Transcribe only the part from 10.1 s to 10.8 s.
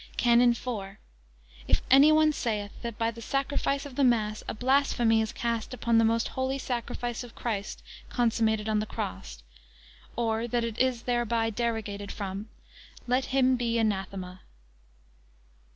or, that it